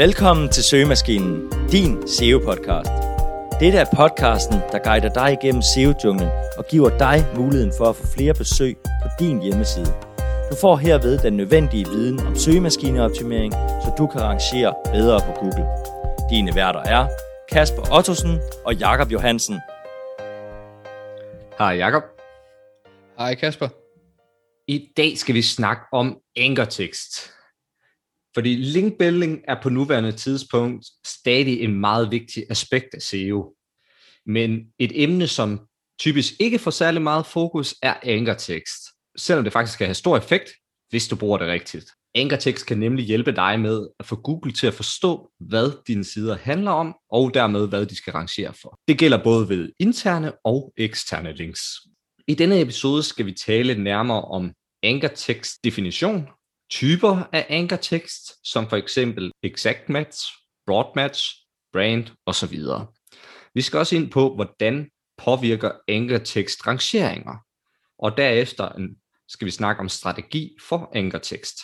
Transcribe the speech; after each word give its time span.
Velkommen 0.00 0.48
til 0.48 0.64
Søgemaskinen, 0.64 1.52
din 1.72 2.02
SEO-podcast. 2.02 2.92
Dette 3.60 3.78
er 3.78 3.84
podcasten, 3.96 4.54
der 4.72 4.78
guider 4.78 5.12
dig 5.12 5.38
igennem 5.42 5.62
SEO-junglen 5.62 6.28
og 6.58 6.64
giver 6.70 6.98
dig 6.98 7.16
muligheden 7.36 7.72
for 7.78 7.84
at 7.84 7.96
få 7.96 8.06
flere 8.16 8.34
besøg 8.34 8.76
på 9.02 9.08
din 9.18 9.42
hjemmeside. 9.42 9.94
Du 10.50 10.56
får 10.60 10.76
herved 10.76 11.18
den 11.18 11.32
nødvendige 11.36 11.84
viden 11.84 12.20
om 12.20 12.36
søgemaskineoptimering, 12.36 13.52
så 13.52 13.94
du 13.98 14.06
kan 14.06 14.20
rangere 14.20 14.74
bedre 14.84 15.20
på 15.26 15.32
Google. 15.40 15.66
Dine 16.30 16.54
værter 16.54 16.80
er 16.80 17.08
Kasper 17.52 17.96
Ottosen 17.96 18.38
og 18.64 18.74
Jakob 18.74 19.12
Johansen. 19.12 19.60
Hej 21.58 21.72
Jakob. 21.76 22.02
Hej 23.18 23.34
Kasper. 23.34 23.68
I 24.68 24.88
dag 24.96 25.18
skal 25.18 25.34
vi 25.34 25.42
snakke 25.42 25.82
om 25.92 26.16
ankertekst. 26.36 27.39
Fordi 28.34 28.56
linkbuilding 28.56 29.40
er 29.48 29.56
på 29.62 29.68
nuværende 29.68 30.12
tidspunkt 30.12 30.86
stadig 31.06 31.60
en 31.60 31.80
meget 31.80 32.10
vigtig 32.10 32.44
aspekt 32.50 32.94
af 32.94 33.02
SEO. 33.02 33.54
Men 34.26 34.60
et 34.78 35.02
emne, 35.02 35.26
som 35.26 35.60
typisk 36.00 36.32
ikke 36.40 36.58
får 36.58 36.70
særlig 36.70 37.02
meget 37.02 37.26
fokus, 37.26 37.74
er 37.82 37.94
ankertekst. 38.02 38.82
Selvom 39.16 39.44
det 39.44 39.52
faktisk 39.52 39.78
kan 39.78 39.86
have 39.86 39.94
stor 39.94 40.16
effekt, 40.16 40.50
hvis 40.90 41.08
du 41.08 41.16
bruger 41.16 41.38
det 41.38 41.48
rigtigt. 41.48 41.86
Ankertekst 42.14 42.66
kan 42.66 42.78
nemlig 42.78 43.04
hjælpe 43.04 43.32
dig 43.32 43.60
med 43.60 43.88
at 43.98 44.06
få 44.06 44.16
Google 44.16 44.52
til 44.52 44.66
at 44.66 44.74
forstå, 44.74 45.30
hvad 45.40 45.72
dine 45.86 46.04
sider 46.04 46.36
handler 46.36 46.70
om, 46.70 46.94
og 47.10 47.34
dermed 47.34 47.68
hvad 47.68 47.86
de 47.86 47.96
skal 47.96 48.12
rangere 48.12 48.54
for. 48.62 48.78
Det 48.88 48.98
gælder 48.98 49.24
både 49.24 49.48
ved 49.48 49.72
interne 49.78 50.32
og 50.44 50.72
eksterne 50.76 51.32
links. 51.32 51.60
I 52.28 52.34
denne 52.34 52.60
episode 52.60 53.02
skal 53.02 53.26
vi 53.26 53.32
tale 53.32 53.82
nærmere 53.82 54.22
om 54.22 54.52
ankertekst 54.82 55.64
definition, 55.64 56.28
typer 56.70 57.28
af 57.32 57.46
ankertekst, 57.48 58.48
som 58.48 58.68
for 58.68 58.76
eksempel 58.76 59.32
exact 59.42 59.88
match, 59.88 60.28
broad 60.66 60.92
match, 60.96 61.36
brand 61.72 62.06
osv. 62.26 62.58
Vi 63.54 63.62
skal 63.62 63.78
også 63.78 63.96
ind 63.96 64.10
på, 64.10 64.34
hvordan 64.34 64.90
påvirker 65.18 65.72
ankertekst 65.88 66.66
rangeringer. 66.66 67.44
Og 67.98 68.16
derefter 68.16 68.72
mm, 68.78 68.96
skal 69.28 69.46
vi 69.46 69.50
snakke 69.50 69.80
om 69.80 69.88
strategi 69.88 70.56
for 70.68 70.90
ankertekst, 70.94 71.58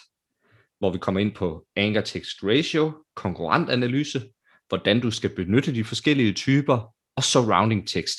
hvor 0.79 0.93
vi 0.93 0.99
kommer 0.99 1.21
ind 1.21 1.35
på 1.35 1.67
ankertekst 1.77 2.45
ratio, 2.45 3.05
konkurrentanalyse, 3.17 4.31
hvordan 4.69 5.01
du 5.01 5.11
skal 5.11 5.35
benytte 5.35 5.75
de 5.75 5.85
forskellige 5.85 6.33
typer, 6.33 6.95
og 7.17 7.25
surrounding 7.25 7.89
tekst. 7.89 8.19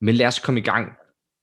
Men 0.00 0.14
lad 0.14 0.26
os 0.26 0.38
komme 0.38 0.60
i 0.60 0.62
gang. 0.62 0.92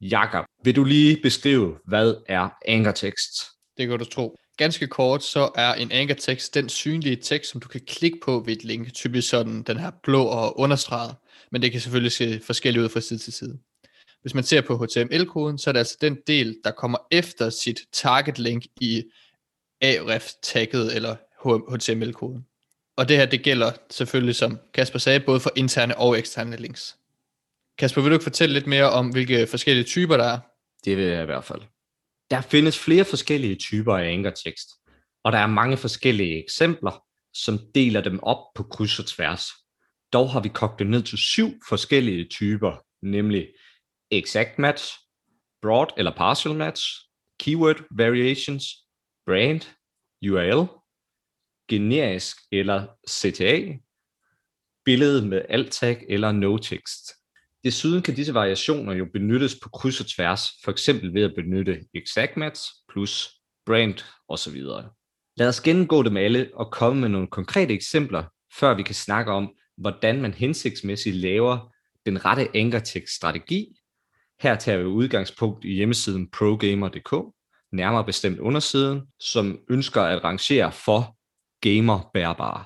Jakob, 0.02 0.46
vil 0.64 0.76
du 0.76 0.84
lige 0.84 1.20
beskrive, 1.24 1.80
hvad 1.86 2.16
er 2.28 2.50
ankertekst? 2.66 3.32
Det 3.78 3.88
kan 3.88 4.00
du 4.00 4.06
tro. 4.06 4.38
Ganske 4.58 4.88
kort, 4.88 5.24
så 5.24 5.52
er 5.56 5.74
en 5.74 5.92
ankertekst 5.92 6.54
den 6.54 6.70
synlige 6.70 7.16
tekst, 7.16 7.52
som 7.52 7.62
du 7.62 7.68
kan 7.68 7.82
klikke 7.88 8.20
på 8.26 8.44
ved 8.46 8.54
et 8.58 8.64
link, 8.64 8.94
typisk 8.94 9.30
sådan 9.30 9.64
den 9.64 9.80
her 9.80 9.92
blå 10.04 10.24
og 10.24 10.60
understreget, 10.60 11.16
men 11.52 11.62
det 11.62 11.72
kan 11.72 11.82
selvfølgelig 11.82 12.12
se 12.12 12.40
forskelligt 12.44 12.84
ud 12.84 12.90
fra 12.90 13.02
side 13.02 13.20
til 13.20 13.34
side. 13.34 13.60
Hvis 14.22 14.34
man 14.34 14.44
ser 14.44 14.62
på 14.62 14.78
HTML-koden, 14.78 15.58
så 15.58 15.70
er 15.70 15.72
det 15.72 15.80
altså 15.80 15.98
den 16.02 16.18
del, 16.28 16.58
der 16.64 16.72
kommer 16.72 16.98
efter 17.12 17.50
sit 17.50 17.80
target 17.94 18.40
link 18.40 18.66
i 18.82 19.04
aref-tagget 19.82 20.96
eller 20.96 21.16
HTML-koden. 21.76 22.46
Og 22.98 23.10
det 23.10 23.18
her, 23.18 23.26
det 23.26 23.44
gælder 23.44 23.72
selvfølgelig, 23.90 24.36
som 24.36 24.60
Kasper 24.74 25.00
sagde, 25.00 25.20
både 25.20 25.40
for 25.40 25.52
interne 25.56 25.98
og 25.98 26.20
eksterne 26.20 26.56
links. 26.56 26.98
Kasper, 27.78 28.02
vil 28.02 28.12
du 28.12 28.16
ikke 28.16 28.24
fortælle 28.24 28.54
lidt 28.54 28.68
mere 28.68 28.90
om, 28.90 29.10
hvilke 29.10 29.48
forskellige 29.48 29.86
typer 29.86 30.18
der 30.18 30.24
er? 30.24 30.40
Det 30.86 30.98
vil 30.98 31.06
jeg 31.06 31.22
i 31.24 31.26
hvert 31.26 31.44
fald. 31.44 31.62
Der 32.32 32.42
findes 32.42 32.80
flere 32.80 33.06
forskellige 33.06 33.56
typer 33.56 33.98
af 33.98 34.12
ankertekst, 34.12 34.70
og 35.24 35.32
der 35.32 35.38
er 35.38 35.48
mange 35.48 35.78
forskellige 35.78 36.44
eksempler, 36.44 37.04
som 37.34 37.60
deler 37.76 38.02
dem 38.02 38.20
op 38.24 38.54
på 38.56 38.64
kryds 38.64 39.00
og 39.00 39.06
tværs. 39.06 39.44
Dog 40.14 40.32
har 40.32 40.40
vi 40.40 40.50
kogt 40.50 40.80
det 40.80 40.88
ned 40.88 41.04
til 41.04 41.18
syv 41.18 41.50
forskellige 41.70 42.28
typer, 42.28 42.86
nemlig 43.02 43.48
exact 44.12 44.60
match, 44.60 44.94
broad 45.62 45.88
eller 45.98 46.16
partial 46.16 46.56
match, 46.56 46.84
keyword 47.40 47.84
variations, 47.92 48.64
brand, 49.26 49.62
URL, 50.30 50.68
generisk 51.70 52.38
eller 52.52 52.88
CTA, 53.10 53.78
billede 54.86 55.26
med 55.26 55.42
alt 55.50 55.72
tag 55.72 56.06
eller 56.10 56.32
no 56.32 56.58
tekst. 56.58 57.17
Desuden 57.68 58.02
kan 58.02 58.16
disse 58.16 58.34
variationer 58.34 58.94
jo 58.94 59.06
benyttes 59.14 59.56
på 59.64 59.70
kryds 59.70 60.00
og 60.00 60.08
tværs, 60.08 60.42
for 60.64 60.72
eksempel 60.72 61.14
ved 61.14 61.24
at 61.24 61.34
benytte 61.36 61.80
exact 61.94 62.38
match 62.38 62.62
plus 62.92 63.30
brand 63.66 64.04
osv. 64.30 64.62
Lad 65.38 65.48
os 65.48 65.62
gennemgå 65.62 66.04
dem 66.04 66.18
alle 66.18 66.50
og 66.54 66.72
komme 66.72 67.02
med 67.02 67.10
nogle 67.10 67.28
konkrete 67.28 67.74
eksempler, 67.74 68.24
før 68.60 68.74
vi 68.74 68.84
kan 68.84 68.96
snakke 68.96 69.32
om, 69.32 69.54
hvordan 69.78 70.22
man 70.22 70.34
hensigtsmæssigt 70.34 71.16
laver 71.16 71.74
den 72.06 72.26
rette 72.26 72.48
ankertekst-strategi. 72.56 73.68
Her 74.42 74.56
tager 74.56 74.78
vi 74.78 74.86
udgangspunkt 74.86 75.66
i 75.66 75.74
hjemmesiden 75.74 76.30
progamer.dk, 76.32 77.34
nærmere 77.72 78.06
bestemt 78.06 78.40
undersiden, 78.40 79.02
som 79.20 79.60
ønsker 79.70 80.02
at 80.02 80.24
rangere 80.24 80.72
for 80.72 81.18
gamer-bærbare. 81.62 82.66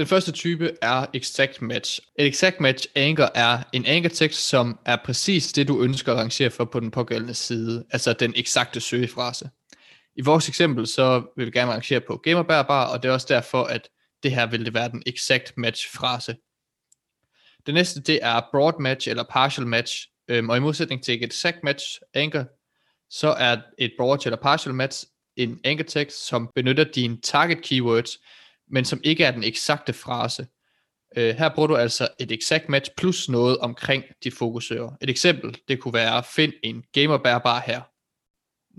Den 0.00 0.06
første 0.06 0.32
type 0.32 0.76
er 0.82 1.06
exact 1.14 1.62
match. 1.62 2.00
Et 2.18 2.26
exact 2.26 2.60
match 2.60 2.86
anker 2.94 3.28
er 3.34 3.62
en 3.72 3.86
ankertekst, 3.86 4.48
som 4.48 4.78
er 4.84 4.96
præcis 5.04 5.52
det, 5.52 5.68
du 5.68 5.82
ønsker 5.82 6.12
at 6.12 6.18
rangere 6.18 6.50
for 6.50 6.64
på 6.64 6.80
den 6.80 6.90
pågældende 6.90 7.34
side, 7.34 7.84
altså 7.90 8.12
den 8.12 8.32
eksakte 8.36 8.80
søgefrase. 8.80 9.50
I 10.16 10.22
vores 10.22 10.48
eksempel, 10.48 10.86
så 10.86 11.22
vil 11.36 11.46
vi 11.46 11.50
gerne 11.50 11.72
rangere 11.72 12.00
på 12.00 12.16
gamerbærbar, 12.16 12.84
og 12.84 13.02
det 13.02 13.08
er 13.08 13.12
også 13.12 13.26
derfor, 13.30 13.64
at 13.64 13.88
det 14.22 14.32
her 14.32 14.46
vil 14.46 14.64
det 14.64 14.74
være 14.74 14.88
den 14.88 15.02
exact 15.06 15.52
match 15.56 15.92
frase. 15.96 16.36
Det 17.66 17.74
næste, 17.74 18.00
det 18.00 18.18
er 18.22 18.40
broad 18.52 18.80
match 18.80 19.08
eller 19.08 19.24
partial 19.30 19.66
match, 19.66 20.08
øhm, 20.28 20.50
og 20.50 20.56
i 20.56 20.60
modsætning 20.60 21.04
til 21.04 21.14
et 21.14 21.24
exact 21.24 21.64
match 21.64 22.00
anker, 22.14 22.44
så 23.10 23.28
er 23.28 23.56
et 23.78 23.92
broad 23.98 24.18
eller 24.24 24.38
partial 24.42 24.74
match 24.74 25.04
en 25.36 25.60
ankertekst, 25.64 26.26
som 26.26 26.50
benytter 26.54 26.84
dine 26.84 27.20
target 27.20 27.62
keywords, 27.62 28.18
men 28.70 28.84
som 28.84 29.00
ikke 29.04 29.24
er 29.24 29.30
den 29.30 29.44
eksakte 29.44 29.92
frase. 29.92 30.46
Øh, 31.16 31.34
her 31.34 31.48
bruger 31.48 31.66
du 31.66 31.76
altså 31.76 32.08
et 32.20 32.32
exact 32.32 32.68
match 32.68 32.90
plus 32.96 33.28
noget 33.28 33.58
omkring 33.58 34.04
dit 34.24 34.34
fokusører. 34.34 34.90
Et 35.00 35.10
eksempel, 35.10 35.56
det 35.68 35.80
kunne 35.80 35.94
være, 35.94 36.22
find 36.22 36.52
en 36.62 36.84
gamerbærbar 36.92 37.62
her. 37.66 37.80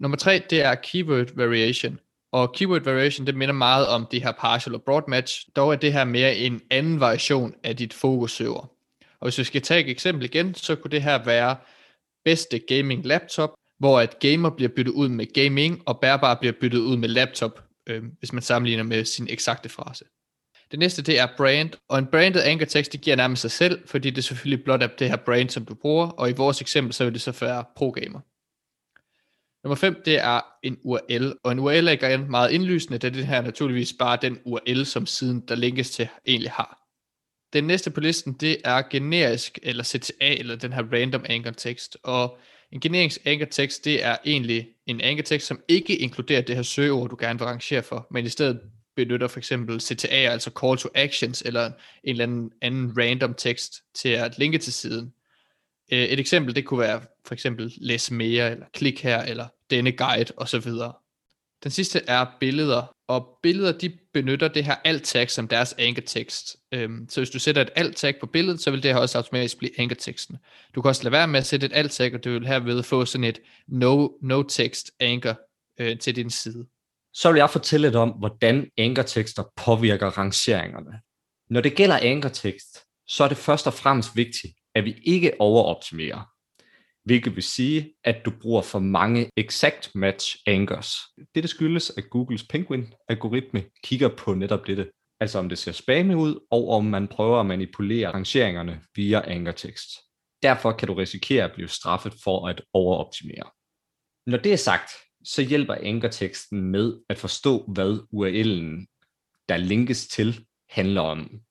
Nummer 0.02 0.18
tre, 0.18 0.42
det 0.50 0.62
er 0.62 0.76
keyword 0.76 1.36
variation. 1.36 2.00
Og 2.32 2.54
keyword 2.54 2.82
variation, 2.82 3.28
det 3.28 3.36
minder 3.36 3.54
meget 3.54 3.88
om 3.88 4.08
det 4.12 4.24
her 4.24 4.32
partial 4.32 4.76
og 4.76 4.84
broad 4.84 5.04
match, 5.08 5.48
dog 5.56 5.72
er 5.72 5.76
det 5.76 5.94
her 5.94 6.04
mere 6.04 6.36
en 6.36 6.62
anden 6.70 7.00
variation 7.00 7.54
af 7.64 7.78
dit 7.78 7.94
fokusøver. 7.94 8.72
Og 9.20 9.26
hvis 9.26 9.38
vi 9.38 9.44
skal 9.44 9.62
tage 9.62 9.84
et 9.84 9.90
eksempel 9.90 10.26
igen, 10.26 10.56
så 10.56 10.76
kunne 10.76 10.92
det 10.92 11.04
her 11.04 11.24
være 11.24 11.56
bedste 12.26 12.60
gaming 12.60 13.06
laptop, 13.06 13.50
hvor 13.80 14.00
at 14.00 14.20
gamer 14.20 14.50
bliver 14.50 14.70
byttet 14.76 14.94
ud 14.94 15.10
med 15.10 15.34
gaming, 15.34 15.82
og 15.86 16.00
bærbar 16.00 16.36
bliver 16.36 16.54
byttet 16.62 16.80
ud 16.80 16.98
med 16.98 17.10
laptop, 17.10 17.64
øh, 17.92 18.04
hvis 18.20 18.34
man 18.34 18.44
sammenligner 18.44 18.84
med 18.84 19.06
sin 19.06 19.28
eksakte 19.30 19.70
frase. 19.70 20.06
Det 20.72 20.80
næste, 20.80 21.02
det 21.02 21.20
er 21.20 21.28
brand, 21.38 21.70
og 21.90 22.00
en 22.00 22.08
branded 22.08 22.42
ankertekst, 22.44 22.92
det 22.92 23.02
giver 23.02 23.16
nærmest 23.16 23.42
sig 23.42 23.52
selv, 23.52 23.88
fordi 23.88 24.10
det 24.10 24.24
selvfølgelig 24.24 24.64
blot 24.64 24.84
er 24.84 24.88
det 24.88 25.10
her 25.10 25.16
brand, 25.16 25.50
som 25.50 25.66
du 25.66 25.74
bruger, 25.74 26.08
og 26.08 26.30
i 26.30 26.34
vores 26.34 26.62
eksempel, 26.62 26.94
så 26.94 27.04
vil 27.04 27.14
det 27.14 27.22
så 27.22 27.32
være 27.42 27.66
ProGamer. 27.76 28.20
Nummer 29.64 29.76
5, 29.76 30.02
det 30.06 30.20
er 30.20 30.42
en 30.64 30.78
URL, 30.84 31.34
og 31.44 31.52
en 31.52 31.60
URL 31.60 31.88
er 31.88 31.92
igen 31.92 32.32
meget 32.32 32.52
indlysende, 32.52 32.98
da 32.98 33.10
det 33.10 33.28
her 33.28 33.42
naturligvis 33.42 33.94
bare 34.00 34.18
den 34.22 34.40
URL, 34.46 34.86
som 34.86 35.06
siden 35.06 35.42
der 35.48 35.56
linkes 35.56 35.90
til 35.90 36.08
egentlig 36.26 36.52
har. 36.52 36.78
Den 37.54 37.64
næste 37.64 37.92
på 37.92 38.00
listen, 38.00 38.34
det 38.34 38.58
er 38.64 38.82
generisk, 38.90 39.60
eller 39.64 39.84
CTA, 39.84 40.34
eller 40.34 40.56
den 40.56 40.74
her 40.74 40.84
random 40.94 41.26
anchor 41.30 41.52
tekst, 41.52 41.98
og 42.04 42.38
en 42.72 42.80
generisk 42.80 43.22
ankertekst, 43.26 43.86
det 43.86 44.04
er 44.04 44.18
egentlig 44.26 44.70
en 44.86 45.02
ankertekst, 45.02 45.48
som 45.48 45.62
ikke 45.68 45.98
inkluderer 45.98 46.42
det 46.42 46.56
her 46.56 46.64
søgeord, 46.64 47.10
du 47.10 47.18
gerne 47.20 47.40
vil 47.40 47.46
rangere 47.46 47.84
for, 47.84 48.08
men 48.12 48.26
i 48.26 48.30
stedet 48.30 48.62
benytter 48.96 49.28
for 49.28 49.38
eksempel 49.38 49.82
CTA, 49.82 50.08
altså 50.08 50.52
call 50.62 50.78
to 50.78 50.90
actions, 50.96 51.42
eller 51.42 51.66
en 51.66 51.72
eller 52.04 52.24
anden, 52.24 52.52
anden 52.62 52.98
random 52.98 53.34
tekst 53.34 53.74
til 53.94 54.10
at 54.10 54.38
linke 54.38 54.58
til 54.58 54.74
siden. 54.74 55.14
Øh, 55.92 56.00
et 56.00 56.20
eksempel, 56.20 56.56
det 56.56 56.66
kunne 56.66 56.80
være 56.80 57.02
for 57.26 57.34
eksempel 57.34 57.74
læs 57.78 58.12
mere, 58.12 58.52
eller 58.52 58.66
klik 58.74 59.02
her, 59.02 59.22
eller 59.22 59.48
denne 59.70 59.92
guide, 59.92 60.34
osv. 60.38 60.72
Den 61.64 61.72
sidste 61.72 62.02
er 62.08 62.26
billeder, 62.40 62.96
og 63.12 63.40
billeder 63.44 63.72
de 63.72 63.98
benytter 64.14 64.48
det 64.48 64.66
her 64.66 64.76
alt 64.84 65.04
tag 65.04 65.30
som 65.30 65.48
deres 65.48 65.76
ankertekst. 65.78 66.58
Øhm, 66.72 67.10
så 67.10 67.20
hvis 67.20 67.30
du 67.30 67.40
sætter 67.40 67.62
et 67.62 67.70
alt 67.76 67.96
tag 67.96 68.20
på 68.20 68.26
billedet, 68.26 68.62
så 68.62 68.72
vil 68.72 68.84
det 68.84 68.94
her 68.94 69.00
også 69.00 69.18
automatisk 69.18 69.58
blive 69.58 69.80
ankerteksten. 69.80 70.38
Du 70.76 70.82
kan 70.82 70.90
også 70.90 71.04
lade 71.04 71.12
være 71.12 71.28
med 71.28 71.40
at 71.40 71.46
sætte 71.46 71.66
et 71.66 71.72
alt 71.74 71.92
tag, 71.92 72.14
og 72.14 72.24
du 72.24 72.30
vil 72.30 72.48
herved 72.48 72.84
få 72.84 73.06
sådan 73.06 73.24
et 73.24 73.40
no, 73.68 74.08
no 74.22 74.44
text 74.44 74.92
anker 75.00 75.36
øh, 75.80 76.00
til 76.00 76.16
din 76.16 76.30
side. 76.30 76.66
Så 77.14 77.32
vil 77.32 77.40
jeg 77.40 77.50
fortælle 77.50 77.88
lidt 77.88 77.96
om, 77.96 78.10
hvordan 78.10 78.70
ankertekster 78.78 79.44
påvirker 79.56 80.08
rangeringerne. 80.08 81.00
Når 81.50 81.62
det 81.62 81.76
gælder 81.76 81.98
ankertekst, 81.98 82.80
så 83.08 83.24
er 83.24 83.28
det 83.28 83.38
først 83.38 83.68
og 83.68 83.74
fremmest 83.74 84.16
vigtigt, 84.16 84.54
at 84.76 84.86
vi 84.86 84.96
ikke 85.04 85.32
overoptimerer 85.40 86.32
hvilket 87.04 87.36
vil 87.36 87.44
sige, 87.44 87.94
at 88.04 88.26
du 88.26 88.32
bruger 88.42 88.62
for 88.62 88.80
mange 88.80 89.30
exact 89.38 89.92
match 89.96 90.38
anchors. 90.48 90.96
Det 91.36 91.50
skyldes, 91.50 91.90
at 91.98 92.10
Googles 92.10 92.44
Penguin-algoritme 92.44 93.64
kigger 93.84 94.10
på 94.18 94.34
netop 94.34 94.68
dette. 94.68 94.92
altså 95.20 95.40
om 95.40 95.50
det 95.50 95.58
ser 95.58 95.72
spammy 95.72 96.14
ud, 96.14 96.48
og 96.52 96.70
om 96.70 96.86
man 96.86 97.08
prøver 97.08 97.40
at 97.40 97.46
manipulere 97.46 98.14
rangeringerne 98.14 98.82
via 98.96 99.22
ankertekst. 99.32 99.90
Derfor 100.44 100.72
kan 100.72 100.88
du 100.88 100.94
risikere 100.94 101.44
at 101.44 101.54
blive 101.54 101.68
straffet 101.68 102.14
for 102.24 102.48
at 102.48 102.62
overoptimere. 102.74 103.50
Når 104.28 104.38
det 104.38 104.54
er 104.54 104.58
sagt, 104.58 104.92
så 105.24 105.42
hjælper 105.42 105.74
ankerteksten 105.74 106.62
med 106.62 106.98
at 107.10 107.18
forstå, 107.18 107.66
hvad 107.74 108.00
URL'en, 108.14 108.86
der 109.50 109.58
linkes 109.58 110.08
til, 110.08 110.46
handler 110.70 111.02
om. 111.02 111.42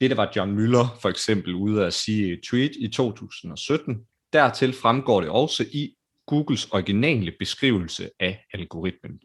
Det 0.00 0.10
der 0.10 0.16
var 0.16 0.32
John 0.36 0.58
Müller 0.58 1.00
for 1.00 1.08
eksempel 1.08 1.54
ude 1.54 1.86
at 1.86 1.94
sige 1.94 2.28
i 2.28 2.32
et 2.32 2.40
tweet 2.42 2.72
i 2.76 2.88
2017. 2.88 4.06
Dertil 4.36 4.72
fremgår 4.72 5.20
det 5.20 5.30
også 5.30 5.64
i 5.72 5.94
Googles 6.26 6.66
originale 6.70 7.32
beskrivelse 7.38 8.10
af 8.20 8.44
algoritmen. 8.54 9.20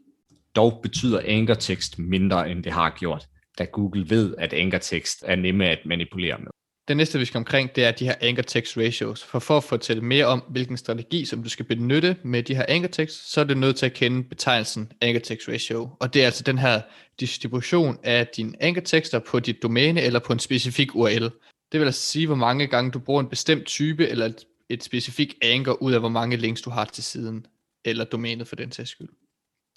Dog 0.56 0.80
betyder 0.82 1.20
ankertekst 1.24 1.98
mindre, 1.98 2.50
end 2.50 2.64
det 2.64 2.72
har 2.72 2.96
gjort, 2.98 3.26
da 3.58 3.64
Google 3.64 4.10
ved, 4.10 4.34
at 4.38 4.52
ankertekst 4.52 5.24
er 5.26 5.36
nemme 5.36 5.68
at 5.68 5.78
manipulere 5.86 6.38
med. 6.38 6.46
Det 6.88 6.96
næste, 6.96 7.18
vi 7.18 7.24
skal 7.24 7.38
omkring, 7.38 7.76
det 7.76 7.84
er 7.84 7.90
de 7.90 8.04
her 8.04 8.14
anchor 8.20 8.42
text 8.42 8.76
ratios. 8.76 9.24
For 9.24 9.38
for 9.38 9.56
at 9.56 9.64
fortælle 9.64 10.02
mere 10.04 10.26
om, 10.26 10.42
hvilken 10.50 10.76
strategi, 10.76 11.24
som 11.24 11.42
du 11.42 11.48
skal 11.48 11.64
benytte 11.64 12.16
med 12.22 12.42
de 12.42 12.54
her 12.54 12.64
anchor 12.68 12.88
text, 12.88 13.32
så 13.32 13.40
er 13.40 13.44
du 13.44 13.54
nødt 13.54 13.76
til 13.76 13.86
at 13.86 13.94
kende 13.94 14.24
betegnelsen 14.24 14.92
anchor 15.00 15.20
text 15.20 15.48
ratio. 15.48 15.88
Og 16.00 16.14
det 16.14 16.22
er 16.22 16.26
altså 16.26 16.42
den 16.42 16.58
her 16.58 16.80
distribution 17.20 17.98
af 18.02 18.26
dine 18.26 18.62
anchor 18.62 18.82
tekster 18.82 19.18
på 19.18 19.40
dit 19.40 19.62
domæne 19.62 20.02
eller 20.02 20.18
på 20.18 20.32
en 20.32 20.38
specifik 20.38 20.94
URL. 20.94 21.30
Det 21.72 21.80
vil 21.80 21.86
altså 21.86 22.06
sige, 22.06 22.26
hvor 22.26 22.36
mange 22.36 22.66
gange 22.66 22.90
du 22.90 22.98
bruger 22.98 23.20
en 23.20 23.28
bestemt 23.28 23.66
type 23.66 24.08
eller 24.08 24.26
et, 24.26 24.44
et 24.72 24.82
specifik 24.82 25.38
anchor 25.42 25.82
ud 25.82 25.92
af, 25.92 26.00
hvor 26.00 26.08
mange 26.08 26.36
links 26.36 26.62
du 26.62 26.70
har 26.70 26.84
til 26.84 27.04
siden, 27.04 27.46
eller 27.84 28.04
domænet 28.04 28.48
for 28.48 28.56
den 28.56 28.72
sags 28.72 28.90
skyld. 28.90 29.08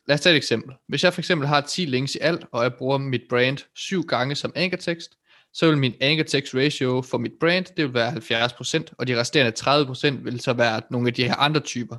Lad 0.08 0.14
os 0.14 0.22
tage 0.22 0.34
et 0.34 0.38
eksempel. 0.38 0.76
Hvis 0.88 1.04
jeg 1.04 1.14
for 1.14 1.22
eksempel 1.22 1.48
har 1.48 1.62
10 1.62 1.86
links 1.86 2.16
i 2.16 2.18
alt, 2.22 2.46
og 2.52 2.64
jeg 2.64 2.74
bruger 2.74 2.98
mit 2.98 3.22
brand 3.30 3.58
syv 3.76 4.04
gange 4.04 4.36
som 4.36 4.52
ankertekst, 4.56 5.18
så 5.54 5.68
vil 5.68 5.78
min 5.78 5.94
anchor 6.02 6.24
text 6.24 6.56
ratio 6.56 7.02
for 7.02 7.18
mit 7.18 7.32
brand, 7.40 7.66
det 7.66 7.86
vil 7.86 7.94
være 7.94 8.12
70%, 8.12 8.94
og 8.98 9.08
de 9.08 9.20
resterende 9.20 10.20
30% 10.20 10.24
vil 10.24 10.40
så 10.40 10.54
være 10.54 10.82
nogle 10.92 11.08
af 11.08 11.14
de 11.14 11.24
her 11.24 11.36
andre 11.36 11.60
typer. 11.60 11.98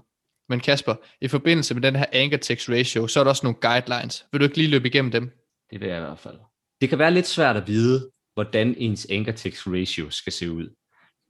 Men 0.49 0.61
Kasper, 0.61 0.95
i 1.21 1.29
forbindelse 1.29 1.75
med 1.75 1.83
den 1.83 1.97
her 1.97 2.07
anchor 2.13 2.39
text 2.39 2.69
ratio, 2.69 3.07
så 3.07 3.21
er 3.21 3.25
der 3.25 3.31
også 3.31 3.47
nogle 3.47 3.61
guidelines. 3.61 4.27
Vil 4.33 4.41
du 4.41 4.45
ikke 4.45 4.57
lige 4.57 4.71
løbe 4.71 4.89
igennem 4.89 5.11
dem? 5.11 5.31
Det 5.71 5.81
vil 5.81 5.89
jeg 5.89 5.97
i 5.97 6.01
hvert 6.01 6.19
fald. 6.19 6.39
Det 6.81 6.89
kan 6.89 6.99
være 6.99 7.11
lidt 7.11 7.27
svært 7.27 7.57
at 7.57 7.67
vide, 7.67 8.11
hvordan 8.35 8.75
ens 8.79 9.07
anchor 9.11 9.33
text 9.33 9.67
ratio 9.67 10.11
skal 10.11 10.33
se 10.33 10.51
ud. 10.51 10.75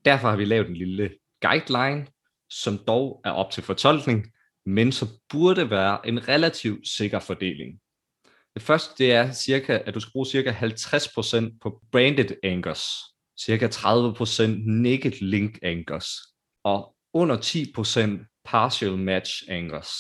Derfor 0.05 0.29
har 0.29 0.37
vi 0.37 0.45
lavet 0.45 0.69
en 0.69 0.77
lille 0.77 1.11
guideline, 1.49 2.07
som 2.51 2.79
dog 2.79 3.21
er 3.25 3.31
op 3.31 3.51
til 3.51 3.63
fortolkning, 3.63 4.33
men 4.67 4.93
så 4.93 5.07
burde 5.29 5.71
være 5.71 6.09
en 6.09 6.29
relativt 6.29 6.89
sikker 6.89 7.19
fordeling. 7.19 7.81
Det 8.55 8.63
første 8.63 8.95
det 8.99 9.13
er 9.13 9.33
cirka, 9.33 9.79
at 9.87 9.95
du 9.95 10.01
skal 10.01 10.13
bruge 10.13 10.27
cirka 10.27 10.51
50% 10.53 11.59
på 11.63 11.81
branded 11.93 12.37
anchors, 12.43 12.85
cirka 13.41 13.69
30% 13.69 14.43
naked 14.71 15.13
link 15.21 15.59
anchors, 15.63 16.09
og 16.65 16.97
under 17.13 17.37
10% 17.37 18.43
partial 18.45 18.99
match 18.99 19.43
anchors, 19.49 19.91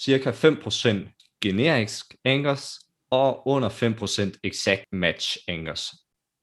cirka 0.00 0.30
5% 0.30 1.38
generisk 1.42 2.14
anchors, 2.24 2.78
og 3.10 3.46
under 3.46 3.68
5% 3.68 4.40
exact 4.44 4.92
match 4.92 5.36
anchors. 5.48 5.94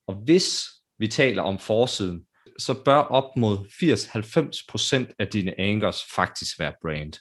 Og 0.07 0.15
hvis 0.15 0.65
vi 0.99 1.07
taler 1.07 1.41
om 1.41 1.59
forsiden, 1.59 2.25
så 2.59 2.73
bør 2.73 2.97
op 2.97 3.37
mod 3.37 3.57
80-90% 5.07 5.15
af 5.19 5.27
dine 5.27 5.59
anchors 5.59 6.03
faktisk 6.15 6.59
være 6.59 6.73
brand. 6.81 7.13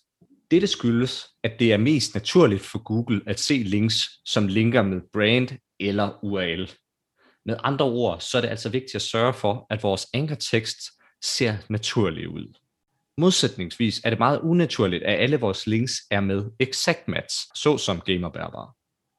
Dette 0.50 0.66
skyldes, 0.66 1.28
at 1.44 1.52
det 1.58 1.72
er 1.72 1.76
mest 1.76 2.14
naturligt 2.14 2.62
for 2.62 2.78
Google 2.82 3.20
at 3.26 3.40
se 3.40 3.54
links, 3.54 4.10
som 4.25 4.48
linker 4.48 4.82
med 4.82 5.00
brand 5.12 5.48
eller 5.81 6.25
URL. 6.25 6.70
Med 7.46 7.56
andre 7.64 7.84
ord, 7.84 8.20
så 8.20 8.36
er 8.36 8.40
det 8.40 8.48
altså 8.48 8.69
vigtigt 8.69 8.94
at 8.94 9.02
sørge 9.02 9.34
for, 9.34 9.66
at 9.70 9.82
vores 9.82 10.06
ankertekst 10.14 10.78
ser 11.25 11.56
naturlig 11.69 12.28
ud. 12.28 12.54
Modsætningsvis 13.19 14.00
er 14.04 14.10
det 14.10 14.19
meget 14.19 14.40
unaturligt, 14.40 15.02
at 15.02 15.22
alle 15.22 15.40
vores 15.40 15.66
links 15.66 15.92
er 16.10 16.20
med 16.20 16.50
exact 16.60 17.08
match, 17.08 17.36
såsom 17.54 18.00
gamerbærbar. 18.00 18.76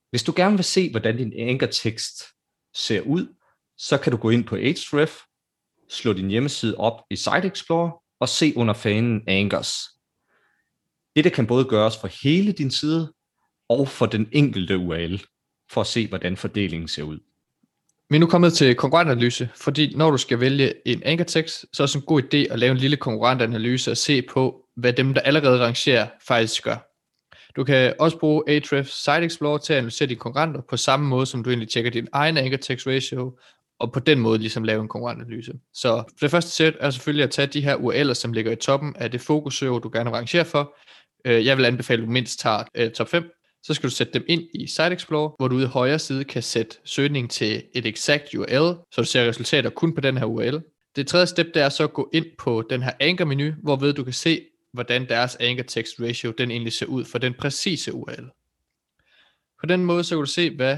Hvis 0.09 0.23
du 0.23 0.33
gerne 0.35 0.55
vil 0.55 0.65
se, 0.65 0.91
hvordan 0.91 1.17
din 1.17 1.33
ankertekst 1.33 2.23
ser 2.75 3.01
ud, 3.01 3.27
så 3.77 3.97
kan 3.97 4.11
du 4.11 4.17
gå 4.17 4.29
ind 4.29 4.43
på 4.43 4.55
Ahrefs, 4.55 5.25
slå 5.89 6.13
din 6.13 6.29
hjemmeside 6.29 6.77
op 6.77 7.01
i 7.09 7.15
Site 7.15 7.47
Explorer 7.47 7.91
og 8.19 8.29
se 8.29 8.53
under 8.55 8.73
fanen 8.73 9.21
Anchors. 9.27 9.73
Dette 11.15 11.29
kan 11.29 11.47
både 11.47 11.65
gøres 11.65 11.97
for 11.97 12.09
hele 12.23 12.51
din 12.51 12.71
side 12.71 13.13
og 13.69 13.87
for 13.87 14.05
den 14.05 14.29
enkelte 14.31 14.77
URL, 14.77 15.21
for 15.71 15.81
at 15.81 15.87
se, 15.87 16.07
hvordan 16.07 16.37
fordelingen 16.37 16.87
ser 16.87 17.03
ud. 17.03 17.19
Vi 18.09 18.15
er 18.15 18.19
nu 18.19 18.27
kommet 18.27 18.53
til 18.53 18.75
konkurrentanalyse, 18.75 19.49
fordi 19.55 19.95
når 19.95 20.11
du 20.11 20.17
skal 20.17 20.39
vælge 20.39 20.73
en 20.85 21.03
ankertekst, 21.03 21.65
så 21.73 21.83
er 21.83 21.87
det 21.87 21.95
en 21.95 22.01
god 22.01 22.21
idé 22.21 22.37
at 22.53 22.59
lave 22.59 22.71
en 22.71 22.77
lille 22.77 22.97
konkurrentanalyse 22.97 23.91
og 23.91 23.97
se 23.97 24.21
på, 24.21 24.65
hvad 24.75 24.93
dem, 24.93 25.13
der 25.13 25.21
allerede 25.21 25.59
rangerer, 25.65 26.07
faktisk 26.27 26.63
gør. 26.63 26.91
Du 27.55 27.63
kan 27.63 27.93
også 27.99 28.17
bruge 28.17 28.43
Ahrefs 28.47 29.03
Site 29.03 29.25
Explorer 29.25 29.57
til 29.57 29.73
at 29.73 29.77
analysere 29.77 30.07
dine 30.07 30.19
konkurrenter 30.19 30.61
på 30.69 30.77
samme 30.77 31.07
måde, 31.07 31.25
som 31.25 31.43
du 31.43 31.49
egentlig 31.49 31.69
tjekker 31.69 31.91
din 31.91 32.07
egen 32.13 32.37
anchor 32.37 32.57
text 32.57 32.87
ratio, 32.87 33.37
og 33.79 33.93
på 33.93 33.99
den 33.99 34.19
måde 34.19 34.39
ligesom 34.39 34.63
lave 34.63 34.81
en 34.81 34.87
konkurrentanalyse. 34.87 35.53
Så 35.73 36.03
det 36.21 36.31
første 36.31 36.51
sæt 36.51 36.75
er 36.79 36.89
selvfølgelig 36.89 37.23
at 37.23 37.31
tage 37.31 37.47
de 37.47 37.61
her 37.61 37.75
URL'er, 37.75 38.13
som 38.13 38.33
ligger 38.33 38.51
i 38.51 38.55
toppen 38.55 38.95
af 38.95 39.11
det 39.11 39.21
fokussøger, 39.21 39.79
du 39.79 39.89
gerne 39.93 40.09
vil 40.09 40.15
rangere 40.15 40.45
for, 40.45 40.75
øh, 41.25 41.45
jeg 41.45 41.57
vil 41.57 41.65
anbefale, 41.65 42.01
at 42.01 42.07
du 42.07 42.11
mindst 42.11 42.39
tager 42.39 42.63
øh, 42.75 42.91
top 42.91 43.07
5. 43.07 43.31
Så 43.63 43.73
skal 43.73 43.89
du 43.89 43.95
sætte 43.95 44.13
dem 44.13 44.25
ind 44.27 44.43
i 44.53 44.67
Site 44.67 44.93
Explorer, 44.93 45.29
hvor 45.37 45.47
du 45.47 45.55
ude 45.55 45.63
i 45.63 45.67
højre 45.67 45.99
side 45.99 46.23
kan 46.23 46.43
sætte 46.43 46.77
søgning 46.85 47.29
til 47.29 47.63
et 47.75 47.85
exact 47.85 48.33
URL, 48.33 48.77
så 48.91 49.01
du 49.01 49.03
ser 49.03 49.29
resultater 49.29 49.69
kun 49.69 49.95
på 49.95 50.01
den 50.01 50.17
her 50.17 50.25
URL. 50.25 50.61
Det 50.95 51.07
tredje 51.07 51.27
step, 51.27 51.47
det 51.53 51.61
er 51.61 51.69
så 51.69 51.83
at 51.83 51.93
gå 51.93 52.09
ind 52.13 52.25
på 52.39 52.63
den 52.69 52.83
her 52.83 52.91
anchor-menu, 52.99 53.51
hvorved 53.63 53.93
du 53.93 54.03
kan 54.03 54.13
se, 54.13 54.41
hvordan 54.73 55.09
deres 55.09 55.35
anchor 55.35 55.63
text 55.63 56.01
ratio, 56.01 56.31
den 56.31 56.51
egentlig 56.51 56.73
ser 56.73 56.85
ud 56.85 57.05
for 57.05 57.17
den 57.17 57.33
præcise 57.33 57.93
URL. 57.93 58.29
På 59.59 59.65
den 59.65 59.85
måde, 59.85 60.03
så 60.03 60.15
kan 60.15 60.19
du 60.19 60.31
se, 60.31 60.55
hvad 60.55 60.77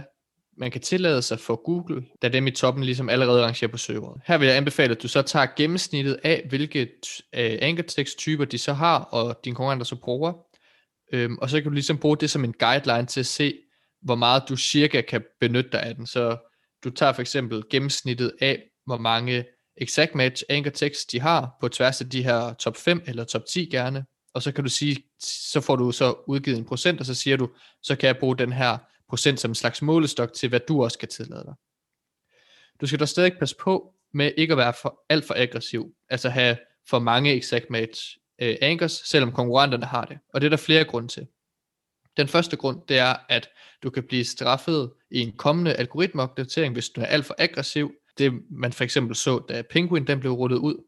man 0.60 0.72
kan 0.72 0.82
tillade 0.82 1.22
sig 1.22 1.40
for 1.40 1.56
Google, 1.56 2.06
da 2.22 2.28
dem 2.28 2.48
i 2.48 2.52
toppen 2.52 2.84
ligesom 2.84 3.10
allerede 3.10 3.44
rangerer 3.44 3.72
på 3.72 3.78
serveren. 3.78 4.22
Her 4.26 4.38
vil 4.38 4.48
jeg 4.48 4.58
anbefale, 4.58 4.92
at 4.92 5.04
du 5.04 5.08
så 5.08 5.22
tager 5.22 5.46
gennemsnittet 5.58 6.20
af, 6.24 6.46
hvilke 6.50 6.82
øh, 7.36 7.58
anchor 7.62 7.84
text 7.84 8.18
typer 8.18 8.46
de 8.46 8.58
så 8.58 8.74
har, 8.74 9.00
og 9.00 9.40
dine 9.46 9.56
konkurrenter 9.56 9.86
så 9.86 9.96
bruger. 9.96 10.34
Øhm, 11.14 11.38
og 11.38 11.50
så 11.50 11.62
kan 11.62 11.64
du 11.64 11.74
ligesom 11.74 11.98
bruge 11.98 12.18
det 12.18 12.30
som 12.30 12.44
en 12.44 12.54
guideline 12.54 13.06
til 13.06 13.20
at 13.20 13.26
se, 13.26 13.60
hvor 14.02 14.16
meget 14.16 14.44
du 14.50 14.58
cirka 14.58 15.02
kan 15.02 15.24
benytte 15.40 15.70
dig 15.72 15.84
af 15.84 15.96
den. 15.96 16.08
Så 16.08 16.38
du 16.84 16.90
tager 16.90 17.14
for 17.14 17.22
eksempel 17.22 17.64
gennemsnittet 17.70 18.32
af, 18.42 18.64
hvor 18.86 18.98
mange 18.98 19.46
exact 19.78 20.16
match 20.16 20.44
anchor 20.50 20.72
text 20.72 21.12
de 21.12 21.20
har 21.20 21.58
på 21.62 21.70
tværs 21.70 22.02
af 22.02 22.10
de 22.10 22.24
her 22.24 22.54
top 22.54 22.78
5 22.78 23.02
eller 23.08 23.24
top 23.24 23.42
10 23.46 23.66
gerne. 23.66 24.06
Og 24.34 24.44
så 24.44 24.52
kan 24.52 24.64
du 24.64 24.70
sige, 24.70 25.04
så 25.52 25.62
får 25.62 25.76
du 25.76 25.92
så 25.92 26.16
udgivet 26.28 26.58
en 26.58 26.66
procent, 26.66 27.00
og 27.00 27.06
så 27.06 27.14
siger 27.14 27.38
du, 27.38 27.50
så 27.84 27.96
kan 27.96 28.08
jeg 28.08 28.18
bruge 28.18 28.38
den 28.38 28.54
her 28.54 28.78
procent 29.10 29.40
som 29.40 29.52
en 29.52 29.56
slags 29.56 29.82
målestok 29.82 30.34
til, 30.34 30.50
hvad 30.50 30.60
du 30.60 30.84
også 30.84 31.00
kan 31.00 31.08
tillade 31.08 31.44
dig. 31.46 31.54
Du 32.82 32.88
skal 32.88 33.00
dog 33.00 33.08
stadig 33.08 33.34
passe 33.40 33.56
på 33.56 33.94
med 34.14 34.32
ikke 34.38 34.52
at 34.52 34.58
være 34.58 34.74
for, 34.82 35.04
alt 35.10 35.26
for 35.26 35.34
aggressiv, 35.38 35.96
altså 36.10 36.30
have 36.30 36.58
for 36.90 37.00
mange 37.00 37.34
exact 37.36 37.70
match 37.70 38.18
øh, 38.42 38.56
anchors, 38.62 38.92
selvom 38.92 39.32
konkurrenterne 39.32 39.86
har 39.86 40.06
det. 40.06 40.18
Og 40.34 40.42
det 40.42 40.48
er 40.48 40.50
der 40.50 40.58
flere 40.58 40.86
grunde 40.86 41.08
til. 41.08 41.28
Den 42.18 42.28
første 42.28 42.58
grund, 42.58 42.82
det 42.88 42.98
er, 42.98 43.16
at 43.30 43.50
du 43.84 43.90
kan 43.90 44.04
blive 44.04 44.26
straffet 44.26 44.92
i 45.12 45.20
en 45.20 45.38
kommende 45.38 45.74
algoritmeopdatering, 45.74 46.74
hvis 46.74 46.90
du 46.90 47.02
er 47.02 47.06
alt 47.06 47.26
for 47.26 47.36
aggressiv. 47.38 47.92
Det 48.18 48.34
man 48.50 48.74
for 48.74 48.84
eksempel 48.84 49.16
så, 49.16 49.40
da 49.50 49.62
Penguin 49.62 50.08
den 50.08 50.20
blev 50.20 50.32
rullet 50.32 50.58
ud. 50.58 50.84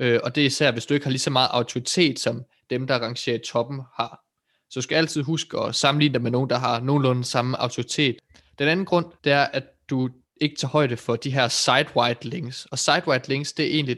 Øh, 0.00 0.20
og 0.24 0.34
det 0.34 0.40
er 0.40 0.46
især, 0.46 0.72
hvis 0.72 0.86
du 0.86 0.94
ikke 0.94 1.06
har 1.06 1.10
lige 1.10 1.20
så 1.20 1.30
meget 1.30 1.48
autoritet, 1.52 2.18
som 2.18 2.44
dem, 2.70 2.86
der 2.86 2.98
rangerer 2.98 3.36
i 3.36 3.42
toppen 3.46 3.80
har. 3.94 4.24
Så 4.70 4.80
du 4.80 4.82
skal 4.82 4.96
altid 4.96 5.22
huske 5.22 5.58
at 5.58 5.74
sammenligne 5.74 6.12
dig 6.12 6.22
med 6.22 6.30
nogen, 6.30 6.50
der 6.50 6.58
har 6.58 6.80
nogenlunde 6.80 7.24
samme 7.24 7.60
autoritet. 7.60 8.16
Den 8.58 8.68
anden 8.68 8.86
grund, 8.86 9.06
det 9.24 9.32
er, 9.32 9.44
at 9.44 9.64
du 9.90 10.10
ikke 10.40 10.56
tager 10.56 10.70
højde 10.70 10.96
for 10.96 11.16
de 11.16 11.30
her 11.30 11.48
site-wide 11.48 12.28
links. 12.28 12.66
Og 12.66 12.78
site-wide 12.78 13.28
links, 13.28 13.52
det 13.52 13.64
er 13.66 13.70
egentlig 13.70 13.96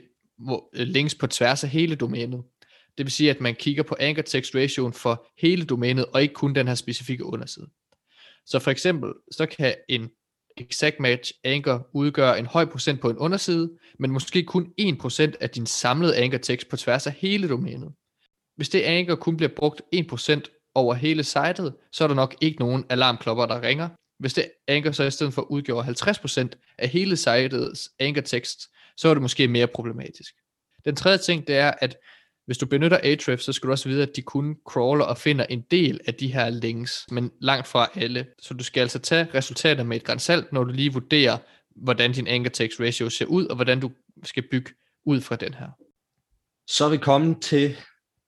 øh, 0.75 0.87
links 0.87 1.15
på 1.15 1.27
tværs 1.27 1.65
af 1.65 1.71
hele 1.71 1.95
domænet. 1.95 2.43
Det 2.99 3.07
vil 3.07 3.13
sige, 3.13 3.31
at 3.31 3.41
man 3.41 3.55
kigger 3.55 3.83
på 3.83 3.97
anchor 4.01 4.23
text 4.23 4.55
ratioen 4.55 4.93
for 4.93 5.27
hele 5.39 5.65
domænet, 5.65 6.07
og 6.07 6.23
ikke 6.23 6.35
kun 6.35 6.55
den 6.55 6.69
her 6.69 6.75
specifikke 6.75 7.25
underside. 7.25 7.67
Så 8.47 8.59
for 8.59 8.71
eksempel, 8.71 9.13
så 9.31 9.47
kan 9.47 9.75
en 9.89 10.11
exact 10.57 11.01
match 11.01 11.33
anchor 11.45 11.89
udgøre 11.95 12.39
en 12.39 12.47
høj 12.47 12.65
procent 12.65 13.01
på 13.01 13.11
en 13.11 13.19
underside, 13.19 13.71
men 13.99 14.11
måske 14.11 14.43
kun 14.43 14.73
1% 14.81 15.33
af 15.41 15.51
din 15.51 15.67
samlede 15.67 16.17
anchor 16.17 16.39
tekst 16.39 16.69
på 16.69 16.77
tværs 16.77 17.07
af 17.07 17.13
hele 17.13 17.49
domænet. 17.49 17.93
Hvis 18.57 18.69
det 18.69 18.81
anchor 18.81 19.15
kun 19.15 19.37
bliver 19.37 19.51
brugt 19.57 19.83
1% 19.95 20.62
over 20.75 20.95
hele 20.95 21.25
sitet, 21.25 21.75
så 21.93 22.05
er 22.05 22.09
der 22.09 22.15
nok 22.15 22.35
ikke 22.41 22.59
nogen 22.59 22.85
alarmklopper, 22.89 23.47
der 23.47 23.63
ringer. 23.63 23.89
Hvis 24.19 24.35
det 24.35 24.51
anchor 24.69 24.91
så 24.91 25.05
i 25.05 25.11
stedet 25.11 25.35
for 25.35 25.43
udgjorde 25.43 25.89
50% 25.89 26.49
af 26.79 26.89
hele 26.89 27.17
sitets 27.17 27.91
anchor 27.99 28.23
tekst, 28.23 28.61
så 28.97 29.09
er 29.09 29.15
det 29.15 29.23
måske 29.23 29.49
mere 29.49 29.67
problematisk. 29.67 30.35
Den 30.85 30.97
tredje 30.97 31.19
ting, 31.19 31.47
det 31.47 31.57
er, 31.57 31.73
at 31.81 31.97
Hvis 32.47 32.59
du 32.59 32.67
benytter 32.67 32.99
Ahrefs, 33.03 33.45
så 33.45 33.53
skal 33.53 33.67
du 33.67 33.73
også 33.73 33.89
vide, 33.89 34.03
at 34.03 34.17
de 34.17 34.23
kun 34.23 34.57
crawler 34.69 35.05
og 35.05 35.19
finder 35.19 35.45
en 35.45 35.61
del 35.71 36.01
af 36.07 36.15
de 36.15 36.33
her 36.33 36.51
links, 36.51 37.05
men 37.11 37.31
langt 37.41 37.67
fra 37.67 37.91
alle. 37.95 38.27
Så 38.39 38.55
du 38.55 38.65
skal 38.65 38.81
altså 38.81 38.99
tage 38.99 39.29
resultater 39.35 39.85
med 39.85 39.97
et 39.97 40.05
grænsalt, 40.05 40.53
når 40.53 40.65
du 40.65 40.73
lige 40.73 40.93
vurderer, 40.93 41.39
hvordan 41.77 42.13
din 42.13 42.27
anchor 42.27 42.51
text 42.51 42.81
ratio 42.81 43.11
ser 43.11 43.27
ud, 43.27 43.47
og 43.47 43.55
hvordan 43.57 43.81
du 43.81 43.91
skal 44.25 44.45
bygge 44.51 44.71
ud 45.05 45.21
fra 45.21 45.37
den 45.37 45.55
her. 45.55 45.69
Så 46.69 46.85
er 46.85 46.89
vi 46.91 46.97
kommet 46.97 47.43
til 47.43 47.77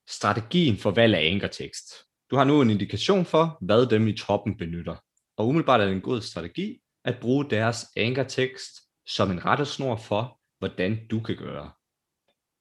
strategien 0.09 0.77
for 0.77 0.91
valg 0.91 1.15
af 1.15 1.31
anchor 1.31 1.47
text. 1.47 1.85
Du 2.31 2.35
har 2.35 2.43
nu 2.43 2.61
en 2.61 2.69
indikation 2.69 3.25
for, 3.25 3.57
hvad 3.61 3.85
dem 3.89 4.07
i 4.07 4.17
toppen 4.17 4.57
benytter. 4.57 4.95
Og 5.37 5.47
umiddelbart 5.47 5.81
er 5.81 5.85
det 5.85 5.93
en 5.93 6.01
god 6.01 6.21
strategi 6.21 6.79
at 7.05 7.19
bruge 7.21 7.49
deres 7.49 7.85
ankertekst 7.97 8.71
som 9.07 9.31
en 9.31 9.45
rettesnor 9.45 9.95
for, 9.95 10.39
hvordan 10.59 11.07
du 11.07 11.19
kan 11.19 11.37
gøre. 11.37 11.71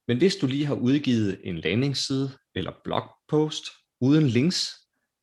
Men 0.08 0.18
hvis 0.18 0.36
du 0.36 0.46
lige 0.46 0.66
har 0.66 0.74
udgivet 0.74 1.40
en 1.44 1.58
landingsside 1.58 2.30
eller 2.54 2.72
blogpost 2.84 3.64
uden 4.00 4.26
links, 4.26 4.70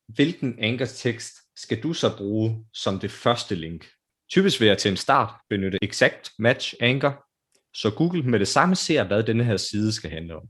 hvilken 0.07 0.59
ankertekst 0.59 1.33
skal 1.55 1.83
du 1.83 1.93
så 1.93 2.17
bruge 2.17 2.65
som 2.73 2.99
det 2.99 3.11
første 3.11 3.55
link? 3.55 3.87
Typisk 4.29 4.59
vil 4.59 4.67
jeg 4.67 4.77
til 4.77 4.91
en 4.91 4.97
start 4.97 5.33
benytte 5.49 5.77
Exact 5.81 6.31
Match 6.39 6.73
Anchor, 6.79 7.25
så 7.73 7.91
Google 7.91 8.23
med 8.23 8.39
det 8.39 8.47
samme 8.47 8.75
ser, 8.75 9.03
hvad 9.03 9.23
denne 9.23 9.43
her 9.43 9.57
side 9.57 9.93
skal 9.93 10.09
handle 10.09 10.35
om. 10.35 10.43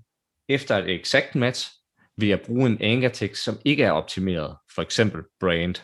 Efter 0.50 0.78
et 0.78 0.90
Exact 0.90 1.36
Match 1.36 1.70
vil 2.18 2.30
jeg 2.30 2.42
bruge 2.42 2.70
en 2.70 2.82
anchor 2.82 3.10
tekst, 3.10 3.44
som 3.44 3.60
ikke 3.66 3.84
er 3.84 3.92
optimeret, 3.92 4.58
for 4.76 4.82
eksempel 4.82 5.24
brand. 5.40 5.76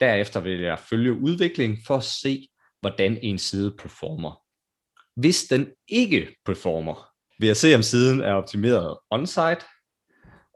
Derefter 0.00 0.40
vil 0.40 0.60
jeg 0.60 0.78
følge 0.78 1.12
udviklingen 1.12 1.78
for 1.86 1.96
at 1.96 2.04
se, 2.04 2.48
hvordan 2.80 3.18
en 3.22 3.38
side 3.38 3.76
performer. 3.78 4.40
Hvis 5.20 5.44
den 5.44 5.68
ikke 5.88 6.36
performer, 6.44 7.08
vil 7.38 7.46
jeg 7.46 7.56
se, 7.56 7.74
om 7.74 7.82
siden 7.82 8.20
er 8.20 8.32
optimeret 8.32 8.98
on-site, 9.10 9.64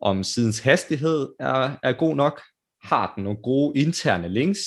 om 0.02 0.25
sidens 0.25 0.59
hastighed 0.59 1.28
er, 1.40 1.76
er 1.83 1.92
god 1.92 2.16
nok, 2.16 2.42
har 2.83 3.12
den 3.14 3.25
nogle 3.25 3.42
gode 3.42 3.80
interne 3.80 4.28
links, 4.28 4.61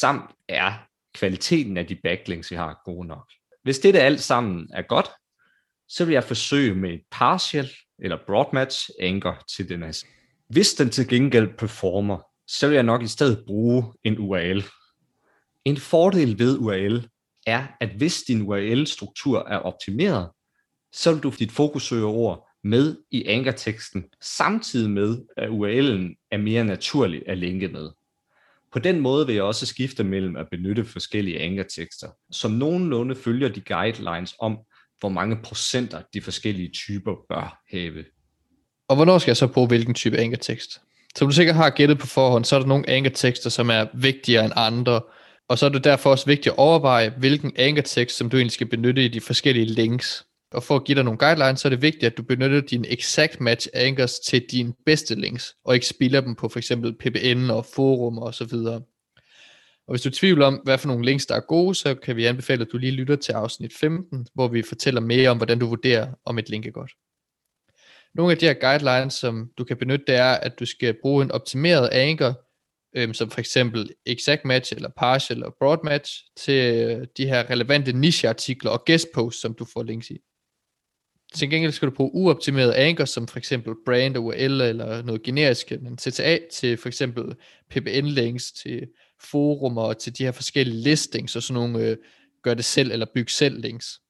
samt 0.00 0.30
er 0.48 0.72
kvaliteten 1.14 1.76
af 1.76 1.86
de 1.86 1.96
backlinks, 2.04 2.50
vi 2.50 2.56
har, 2.56 2.82
gode 2.84 3.06
nok. 3.06 3.30
Hvis 3.62 3.78
det 3.78 3.96
alt 3.96 4.20
sammen 4.20 4.70
er 4.74 4.82
godt, 4.82 5.10
så 5.88 6.04
vil 6.04 6.12
jeg 6.12 6.24
forsøge 6.24 6.74
med 6.74 6.90
et 6.90 7.02
partial 7.10 7.70
eller 8.02 8.18
broad 8.26 8.46
match 8.52 8.90
anchor 9.00 9.44
til 9.56 9.68
den 9.68 9.82
her. 9.82 10.04
Hvis 10.48 10.74
den 10.74 10.90
til 10.90 11.08
gengæld 11.08 11.56
performer, 11.58 12.18
så 12.46 12.66
vil 12.66 12.74
jeg 12.74 12.82
nok 12.82 13.02
i 13.02 13.06
stedet 13.06 13.44
bruge 13.46 13.92
en 14.04 14.18
URL. 14.18 14.64
En 15.64 15.76
fordel 15.76 16.38
ved 16.38 16.58
URL 16.58 17.08
er, 17.46 17.66
at 17.80 17.88
hvis 17.88 18.22
din 18.22 18.42
URL-struktur 18.42 19.38
er 19.38 19.58
optimeret, 19.58 20.30
så 20.92 21.12
vil 21.12 21.22
du 21.22 21.32
dit 21.38 21.52
fokussøgeord 21.52 22.48
med 22.64 22.96
i 23.10 23.24
ankerteksten, 23.24 24.04
samtidig 24.22 24.90
med, 24.90 25.18
at 25.36 25.48
URL'en 25.48 26.28
er 26.30 26.38
mere 26.38 26.64
naturlig 26.64 27.22
at 27.26 27.38
linke 27.38 27.68
med. 27.68 27.90
På 28.72 28.78
den 28.78 29.00
måde 29.00 29.26
vil 29.26 29.34
jeg 29.34 29.44
også 29.44 29.66
skifte 29.66 30.04
mellem 30.04 30.36
at 30.36 30.48
benytte 30.50 30.84
forskellige 30.84 31.40
ankertekster, 31.40 32.08
som 32.30 32.50
nogenlunde 32.50 33.16
følger 33.16 33.48
de 33.48 33.60
guidelines 33.60 34.34
om, 34.38 34.58
hvor 35.00 35.08
mange 35.08 35.38
procenter 35.44 36.02
de 36.14 36.22
forskellige 36.22 36.70
typer 36.74 37.14
bør 37.28 37.62
have. 37.70 38.04
Og 38.88 38.96
hvornår 38.96 39.18
skal 39.18 39.30
jeg 39.30 39.36
så 39.36 39.46
bruge 39.46 39.68
hvilken 39.68 39.94
type 39.94 40.18
ankertekst? 40.18 40.80
Som 41.16 41.28
du 41.28 41.34
sikkert 41.34 41.56
har 41.56 41.70
gættet 41.70 41.98
på 41.98 42.06
forhånd, 42.06 42.44
så 42.44 42.56
er 42.56 42.60
der 42.60 42.66
nogle 42.66 42.88
ankertekster, 42.88 43.50
som 43.50 43.70
er 43.70 43.86
vigtigere 43.94 44.44
end 44.44 44.52
andre, 44.56 45.00
og 45.48 45.58
så 45.58 45.66
er 45.66 45.70
det 45.70 45.84
derfor 45.84 46.10
også 46.10 46.26
vigtigt 46.26 46.46
at 46.46 46.58
overveje, 46.58 47.14
hvilken 47.18 47.52
ankertekst, 47.56 48.16
som 48.16 48.30
du 48.30 48.36
egentlig 48.36 48.52
skal 48.52 48.68
benytte 48.68 49.04
i 49.04 49.08
de 49.08 49.20
forskellige 49.20 49.66
links. 49.66 50.24
Og 50.52 50.62
for 50.62 50.76
at 50.76 50.84
give 50.84 50.96
dig 50.96 51.04
nogle 51.04 51.18
guidelines, 51.18 51.60
så 51.60 51.68
er 51.68 51.70
det 51.70 51.82
vigtigt, 51.82 52.04
at 52.04 52.16
du 52.16 52.22
benytter 52.22 52.60
dine 52.60 52.92
exact 52.92 53.40
match 53.40 53.68
anchors 53.74 54.18
til 54.18 54.44
dine 54.50 54.72
bedste 54.86 55.14
links, 55.14 55.54
og 55.64 55.74
ikke 55.74 55.86
spilder 55.86 56.20
dem 56.20 56.34
på 56.34 56.48
for 56.48 56.58
eksempel 56.58 56.94
PBN 56.94 57.50
og 57.50 57.66
forum 57.74 58.18
og 58.18 58.34
så 58.34 58.44
videre. 58.44 58.80
Og 59.88 59.92
hvis 59.92 60.02
du 60.02 60.10
tvivler 60.10 60.46
om, 60.46 60.54
hvad 60.64 60.78
for 60.78 60.88
nogle 60.88 61.04
links, 61.04 61.26
der 61.26 61.34
er 61.34 61.40
gode, 61.40 61.74
så 61.74 61.94
kan 61.94 62.16
vi 62.16 62.24
anbefale, 62.24 62.62
at 62.62 62.72
du 62.72 62.78
lige 62.78 62.92
lytter 62.92 63.16
til 63.16 63.32
afsnit 63.32 63.72
15, 63.74 64.26
hvor 64.34 64.48
vi 64.48 64.62
fortæller 64.62 65.00
mere 65.00 65.30
om, 65.30 65.36
hvordan 65.36 65.58
du 65.58 65.66
vurderer, 65.66 66.12
om 66.24 66.38
et 66.38 66.48
link 66.48 66.66
er 66.66 66.70
godt. 66.70 66.92
Nogle 68.14 68.32
af 68.32 68.38
de 68.38 68.46
her 68.46 68.54
guidelines, 68.54 69.14
som 69.14 69.50
du 69.58 69.64
kan 69.64 69.76
benytte, 69.76 70.04
det 70.06 70.14
er, 70.14 70.32
at 70.32 70.58
du 70.58 70.66
skal 70.66 70.96
bruge 71.02 71.24
en 71.24 71.32
optimeret 71.32 71.88
anchor, 71.92 72.44
øhm, 72.96 73.14
som 73.14 73.30
for 73.30 73.40
eksempel 73.40 73.90
exact 74.06 74.44
match 74.44 74.72
eller 74.76 74.90
partial 74.96 75.36
eller 75.36 75.50
broad 75.58 75.78
match, 75.84 76.24
til 76.36 76.74
øh, 76.74 77.06
de 77.16 77.26
her 77.26 77.50
relevante 77.50 77.92
nicheartikler 77.92 78.70
og 78.70 78.84
guest 78.86 79.08
posts, 79.14 79.40
som 79.40 79.54
du 79.54 79.64
får 79.72 79.82
links 79.82 80.10
i. 80.10 80.18
Til 81.34 81.50
gengæld 81.50 81.72
skal 81.72 81.88
du 81.88 81.94
bruge 81.94 82.14
uoptimerede 82.14 82.76
anker, 82.76 83.04
som 83.04 83.26
for 83.26 83.38
eksempel 83.38 83.74
brand, 83.86 84.16
URL 84.16 84.60
eller 84.60 85.02
noget 85.02 85.22
generisk, 85.22 85.72
men 85.80 85.98
CTA 85.98 86.38
til 86.52 86.76
for 86.76 86.88
eksempel 86.88 87.34
PBN-links, 87.70 88.52
til 88.52 88.88
forumer 89.20 89.82
og 89.82 89.98
til 89.98 90.18
de 90.18 90.24
her 90.24 90.32
forskellige 90.32 90.82
listings 90.82 91.36
og 91.36 91.42
sådan 91.42 91.62
nogle 91.62 91.86
øh, 91.86 91.96
gør 92.42 92.54
det 92.54 92.64
selv 92.64 92.92
eller 92.92 93.06
byg 93.14 93.30
selv 93.30 93.60
links. 93.60 94.00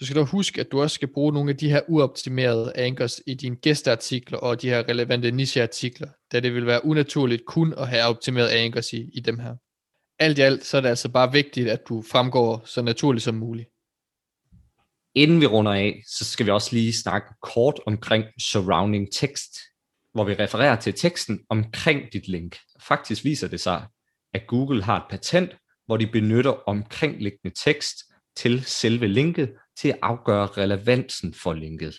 Du 0.00 0.04
skal 0.04 0.16
dog 0.16 0.26
huske, 0.26 0.60
at 0.60 0.72
du 0.72 0.82
også 0.82 0.94
skal 0.94 1.08
bruge 1.08 1.32
nogle 1.32 1.50
af 1.50 1.56
de 1.56 1.70
her 1.70 1.80
uoptimerede 1.88 2.72
anchors 2.76 3.20
i 3.26 3.34
dine 3.34 3.56
gæsteartikler 3.56 4.38
og 4.38 4.62
de 4.62 4.68
her 4.68 4.88
relevante 4.88 5.30
nicheartikler, 5.30 6.08
da 6.32 6.40
det 6.40 6.54
vil 6.54 6.66
være 6.66 6.84
unaturligt 6.84 7.44
kun 7.44 7.74
at 7.76 7.88
have 7.88 8.04
optimeret 8.04 8.48
anchors 8.48 8.92
i, 8.92 9.10
i 9.12 9.20
dem 9.20 9.38
her. 9.38 9.56
Alt 10.18 10.38
i 10.38 10.40
alt, 10.40 10.64
så 10.64 10.76
er 10.76 10.80
det 10.80 10.88
altså 10.88 11.08
bare 11.08 11.32
vigtigt, 11.32 11.68
at 11.68 11.88
du 11.88 12.02
fremgår 12.02 12.62
så 12.66 12.82
naturligt 12.82 13.24
som 13.24 13.34
muligt. 13.34 13.68
Inden 15.14 15.40
vi 15.40 15.46
runder 15.46 15.72
af, 15.72 16.02
så 16.06 16.24
skal 16.24 16.46
vi 16.46 16.50
også 16.50 16.76
lige 16.76 16.92
snakke 16.92 17.34
kort 17.42 17.80
omkring 17.86 18.24
surrounding 18.40 19.12
text, 19.12 19.58
hvor 20.12 20.24
vi 20.24 20.34
refererer 20.34 20.76
til 20.76 20.94
teksten 20.94 21.40
omkring 21.48 22.12
dit 22.12 22.28
link. 22.28 22.58
Faktisk 22.80 23.24
viser 23.24 23.48
det 23.48 23.60
sig, 23.60 23.86
at 24.34 24.46
Google 24.46 24.82
har 24.82 24.96
et 24.96 25.10
patent, 25.10 25.56
hvor 25.86 25.96
de 25.96 26.06
benytter 26.06 26.50
omkringliggende 26.50 27.56
tekst 27.64 27.96
til 28.36 28.64
selve 28.64 29.06
linket 29.08 29.52
til 29.76 29.88
at 29.88 29.98
afgøre 30.02 30.46
relevansen 30.46 31.34
for 31.34 31.52
linket. 31.52 31.96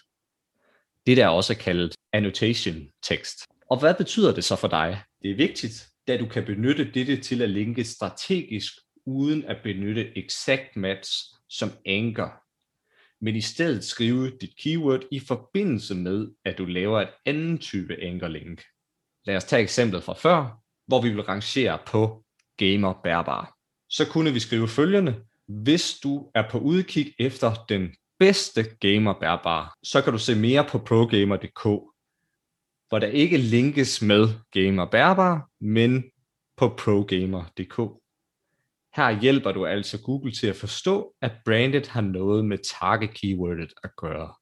Det 1.06 1.18
der 1.18 1.26
er 1.26 1.30
også 1.30 1.58
kaldet 1.58 1.96
annotation 2.14 2.88
tekst. 3.04 3.38
Og 3.70 3.80
hvad 3.80 3.94
betyder 3.94 4.34
det 4.34 4.44
så 4.44 4.56
for 4.56 4.68
dig? 4.68 5.02
Det 5.22 5.32
er 5.32 5.36
vigtigt, 5.36 5.88
da 6.08 6.18
du 6.18 6.26
kan 6.26 6.46
benytte 6.46 6.92
dette 6.92 7.18
til 7.18 7.42
at 7.42 7.50
linke 7.50 7.84
strategisk 7.84 8.74
uden 9.06 9.44
at 9.44 9.58
benytte 9.64 10.18
exact 10.18 10.76
match 10.76 11.12
som 11.50 11.70
anchor 11.86 12.42
men 13.22 13.36
i 13.36 13.42
stedet 13.42 13.84
skrive 13.84 14.32
dit 14.42 14.58
keyword 14.58 15.02
i 15.12 15.20
forbindelse 15.20 15.96
med, 15.96 16.28
at 16.46 16.58
du 16.58 16.66
laver 16.66 17.02
et 17.02 17.10
anden 17.26 17.58
type 17.58 18.04
anchor 18.04 18.28
link. 18.28 18.64
Lad 19.26 19.36
os 19.36 19.44
tage 19.44 19.62
eksemplet 19.62 20.04
fra 20.04 20.14
før, 20.14 20.62
hvor 20.88 21.02
vi 21.02 21.10
vil 21.10 21.22
rangere 21.22 21.80
på 21.88 22.24
gamer 22.58 22.94
bærbar. 23.04 23.54
Så 23.90 24.06
kunne 24.08 24.34
vi 24.34 24.40
skrive 24.40 24.68
følgende. 24.68 25.24
Hvis 25.48 26.00
du 26.04 26.32
er 26.36 26.50
på 26.52 26.60
udkig 26.60 27.14
efter 27.20 27.66
den 27.70 27.96
bedste 28.20 28.64
gamer 28.80 29.14
bærbar, 29.20 29.78
så 29.84 30.02
kan 30.02 30.14
du 30.14 30.20
se 30.20 30.36
mere 30.36 30.66
på 30.70 30.78
progamer.dk, 30.78 31.64
hvor 32.90 33.00
der 33.00 33.08
ikke 33.08 33.38
linkes 33.38 34.02
med 34.02 34.28
gamer 34.52 34.86
bærbar, 34.86 35.50
men 35.62 36.04
på 36.58 36.76
progamer.dk. 36.78 38.01
Her 38.96 39.22
hjælper 39.22 39.52
du 39.52 39.66
altså 39.66 40.02
Google 40.02 40.32
til 40.32 40.48
at 40.48 40.56
forstå, 40.56 41.14
at 41.22 41.32
brandet 41.46 41.88
har 41.88 42.02
noget 42.02 42.46
med 42.46 42.58
target 42.82 43.10
keywordet 43.14 43.74
at 43.84 43.96
gøre. 43.98 44.34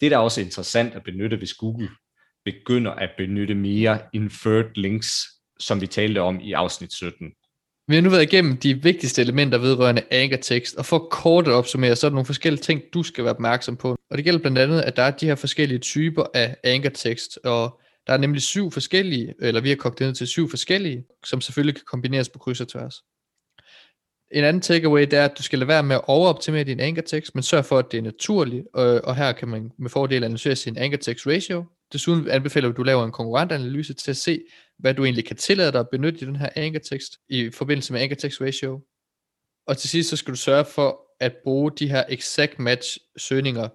Det 0.00 0.06
er 0.06 0.10
da 0.10 0.18
også 0.18 0.40
interessant 0.40 0.94
at 0.94 1.04
benytte, 1.04 1.36
hvis 1.36 1.54
Google 1.54 1.88
begynder 2.44 2.92
at 2.92 3.10
benytte 3.16 3.54
mere 3.54 4.00
inferred 4.12 4.70
links, 4.74 5.26
som 5.58 5.80
vi 5.80 5.86
talte 5.86 6.20
om 6.20 6.40
i 6.40 6.52
afsnit 6.52 6.92
17. 6.92 7.32
Vi 7.88 7.94
har 7.94 8.02
nu 8.02 8.10
været 8.10 8.22
igennem 8.22 8.56
de 8.56 8.82
vigtigste 8.82 9.22
elementer 9.22 9.58
vedrørende 9.58 10.02
anchor 10.10 10.36
tekst, 10.36 10.76
og 10.76 10.86
for 10.86 10.98
kort 10.98 11.48
at 11.48 11.52
opsummere, 11.52 11.96
så 11.96 12.06
er 12.06 12.08
der 12.08 12.14
nogle 12.14 12.26
forskellige 12.26 12.62
ting, 12.62 12.82
du 12.94 13.02
skal 13.02 13.24
være 13.24 13.34
opmærksom 13.34 13.76
på. 13.76 13.96
Og 14.10 14.16
det 14.16 14.24
gælder 14.24 14.40
blandt 14.40 14.58
andet, 14.58 14.80
at 14.80 14.96
der 14.96 15.02
er 15.02 15.10
de 15.10 15.26
her 15.26 15.34
forskellige 15.34 15.78
typer 15.78 16.24
af 16.34 16.56
anchor 16.64 16.90
tekst, 16.90 17.38
og 17.44 17.80
der 18.10 18.16
er 18.16 18.20
nemlig 18.20 18.42
syv 18.42 18.70
forskellige, 18.70 19.34
eller 19.40 19.60
vi 19.60 19.68
har 19.68 19.76
kogt 19.76 19.98
det 19.98 20.06
ned 20.06 20.14
til 20.14 20.26
syv 20.26 20.50
forskellige, 20.50 21.04
som 21.24 21.40
selvfølgelig 21.40 21.74
kan 21.74 21.84
kombineres 21.86 22.28
på 22.28 22.38
kryds 22.38 22.60
og 22.60 22.68
tværs. 22.68 23.02
En 24.30 24.44
anden 24.44 24.62
takeaway, 24.62 25.00
det 25.02 25.12
er, 25.12 25.24
at 25.24 25.38
du 25.38 25.42
skal 25.42 25.58
lade 25.58 25.68
være 25.68 25.82
med 25.82 25.96
at 25.96 26.02
overoptimere 26.06 26.64
din 26.64 26.80
anchor 26.80 27.02
text, 27.02 27.34
men 27.34 27.42
sørg 27.42 27.64
for, 27.64 27.78
at 27.78 27.92
det 27.92 27.98
er 27.98 28.02
naturligt, 28.02 28.66
og, 28.74 29.00
og 29.04 29.16
her 29.16 29.32
kan 29.32 29.48
man 29.48 29.72
med 29.78 29.90
fordel 29.90 30.24
analysere 30.24 30.56
sin 30.56 30.76
anchor 30.76 30.98
text 30.98 31.26
ratio. 31.26 31.64
Desuden 31.92 32.28
anbefaler 32.28 32.68
vi, 32.68 32.72
at 32.72 32.76
du 32.76 32.82
laver 32.82 33.04
en 33.04 33.12
konkurrentanalyse 33.12 33.94
til 33.94 34.10
at 34.10 34.16
se, 34.16 34.40
hvad 34.78 34.94
du 34.94 35.04
egentlig 35.04 35.24
kan 35.24 35.36
tillade 35.36 35.72
dig 35.72 35.80
at 35.80 35.90
benytte 35.90 36.20
i 36.20 36.24
den 36.24 36.36
her 36.36 36.48
anchor 36.56 36.80
text 36.80 37.18
i 37.28 37.50
forbindelse 37.50 37.92
med 37.92 38.00
anchor 38.00 38.16
text 38.16 38.40
ratio. 38.40 38.80
Og 39.66 39.78
til 39.78 39.90
sidst 39.90 40.10
så 40.10 40.16
skal 40.16 40.34
du 40.34 40.38
sørge 40.38 40.64
for 40.64 41.00
at 41.20 41.36
bruge 41.44 41.70
de 41.78 41.88
her 41.88 42.04
exact 42.08 42.58
match 42.58 42.98
søgninger 43.16 43.68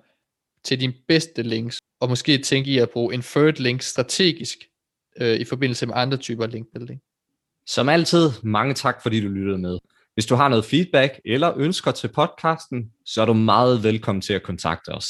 til 0.65 0.79
dine 0.79 0.93
bedste 1.07 1.43
links, 1.43 1.79
og 1.99 2.09
måske 2.09 2.37
tænke 2.37 2.71
i 2.71 2.77
at 2.77 2.89
bruge 2.89 3.13
inferred 3.13 3.53
links 3.53 3.85
strategisk 3.85 4.57
øh, 5.21 5.39
i 5.39 5.43
forbindelse 5.43 5.85
med 5.85 5.93
andre 5.97 6.17
typer 6.17 6.47
link 6.47 6.67
building. 6.73 7.01
Som 7.67 7.89
altid, 7.89 8.31
mange 8.43 8.73
tak 8.73 9.03
fordi 9.03 9.21
du 9.21 9.27
lyttede 9.27 9.57
med. 9.57 9.77
Hvis 10.13 10.25
du 10.25 10.35
har 10.35 10.49
noget 10.49 10.65
feedback 10.65 11.19
eller 11.25 11.53
ønsker 11.57 11.91
til 11.91 12.07
podcasten, 12.07 12.91
så 13.05 13.21
er 13.21 13.25
du 13.25 13.33
meget 13.33 13.83
velkommen 13.83 14.21
til 14.21 14.33
at 14.33 14.43
kontakte 14.43 14.89
os. 14.89 15.07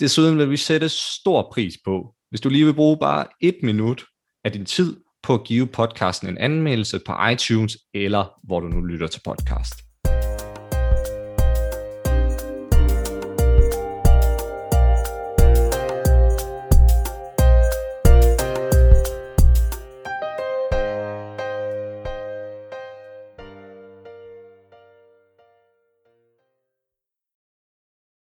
Desuden 0.00 0.38
vil 0.38 0.50
vi 0.50 0.56
sætte 0.56 0.88
stor 0.88 1.50
pris 1.52 1.74
på, 1.84 2.14
hvis 2.30 2.40
du 2.40 2.48
lige 2.48 2.64
vil 2.64 2.74
bruge 2.74 2.98
bare 2.98 3.26
et 3.40 3.56
minut 3.62 4.04
af 4.44 4.52
din 4.52 4.66
tid 4.66 4.96
på 5.22 5.34
at 5.34 5.44
give 5.44 5.66
podcasten 5.66 6.28
en 6.28 6.38
anmeldelse 6.38 7.00
på 7.06 7.12
iTunes 7.32 7.78
eller 7.94 8.40
hvor 8.42 8.60
du 8.60 8.68
nu 8.68 8.80
lytter 8.80 9.06
til 9.06 9.20
podcast. 9.24 9.91